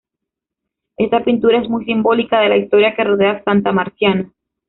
Esta 0.97 1.23
pintura 1.23 1.59
es 1.61 1.69
muy 1.69 1.85
simbólica 1.85 2.39
de 2.39 2.49
la 2.49 2.57
historia 2.57 2.95
que 2.95 3.03
rodea 3.03 3.43
Santa 3.43 3.71
Marciana. 3.71 4.31